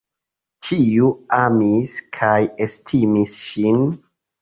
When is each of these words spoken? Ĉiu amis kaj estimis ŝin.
Ĉiu 0.67 1.09
amis 1.41 2.01
kaj 2.19 2.41
estimis 2.69 3.41
ŝin. 3.47 3.83